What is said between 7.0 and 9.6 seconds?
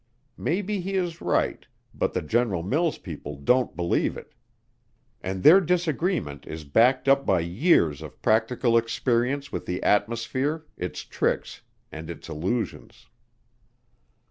up by years of practical experience